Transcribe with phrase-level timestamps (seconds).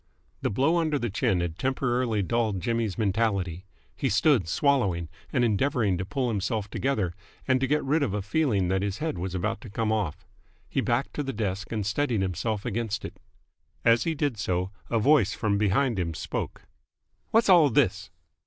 [0.41, 3.67] The blow under the chin had temporarily dulled Jimmy's mentality.
[3.95, 7.13] He stood, swallowing and endeavouring to pull himself together
[7.47, 10.25] and to get rid of a feeling that his head was about to come off.
[10.67, 13.19] He backed to the desk and steadied himself against it.
[13.85, 16.63] As he did so, a voice from behind him spoke.
[17.31, 18.09] "Whassall this?"